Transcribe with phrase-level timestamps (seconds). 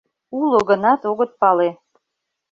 [0.39, 1.69] Уло гынат, огыт пале...